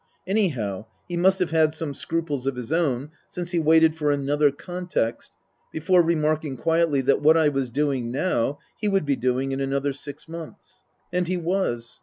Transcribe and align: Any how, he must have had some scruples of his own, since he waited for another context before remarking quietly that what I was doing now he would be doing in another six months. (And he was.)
Any 0.25 0.47
how, 0.49 0.87
he 1.07 1.15
must 1.15 1.37
have 1.37 1.51
had 1.51 1.75
some 1.75 1.93
scruples 1.93 2.47
of 2.47 2.55
his 2.55 2.71
own, 2.71 3.11
since 3.27 3.51
he 3.51 3.59
waited 3.59 3.93
for 3.95 4.11
another 4.11 4.49
context 4.51 5.29
before 5.71 6.01
remarking 6.01 6.57
quietly 6.57 7.01
that 7.01 7.21
what 7.21 7.37
I 7.37 7.49
was 7.49 7.69
doing 7.69 8.09
now 8.09 8.57
he 8.75 8.87
would 8.87 9.05
be 9.05 9.15
doing 9.15 9.51
in 9.51 9.59
another 9.59 9.93
six 9.93 10.27
months. 10.27 10.87
(And 11.13 11.27
he 11.27 11.37
was.) 11.37 11.99